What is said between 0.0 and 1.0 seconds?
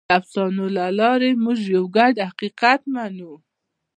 د افسانو له